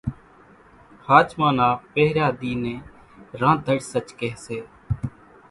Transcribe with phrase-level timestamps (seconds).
[1.07, 2.79] ۿاچمان نا پۿريا ۮي نين
[3.41, 4.57] رانڌڻِ سچ ڪي سي